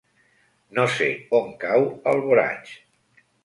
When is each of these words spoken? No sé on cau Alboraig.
No 0.77 0.85
sé 0.93 1.11
on 1.41 1.53
cau 1.67 1.87
Alboraig. 2.15 2.77